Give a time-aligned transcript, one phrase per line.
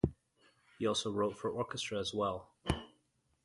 [0.79, 2.49] He also wrote for orchestra as well.